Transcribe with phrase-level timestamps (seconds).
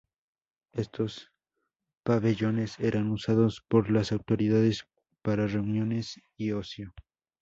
[0.73, 1.29] Estos
[2.03, 4.87] pabellones eran usados por las autoridades
[5.21, 6.95] para reuniones y ocio.